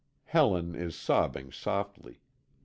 Helen 0.23 0.73
is 0.73 0.95
sobbing 0.95 1.51
softly. 1.51 2.21